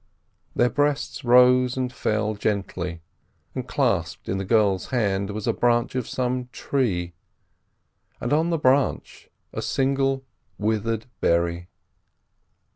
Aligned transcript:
Their 0.55 0.71
breasts 0.71 1.23
rose 1.23 1.77
and 1.77 1.93
fell 1.93 2.33
gently, 2.33 3.03
and 3.53 3.67
clasped 3.67 4.27
in 4.27 4.39
the 4.39 4.45
girl's 4.45 4.87
hand 4.87 5.29
was 5.29 5.45
a 5.45 5.53
branch 5.53 5.93
of 5.93 6.07
some 6.09 6.49
tree, 6.51 7.13
and 8.19 8.33
on 8.33 8.49
the 8.49 8.57
branch 8.57 9.29
a 9.53 9.61
single 9.61 10.25
withered 10.57 11.05
berry. 11.19 11.69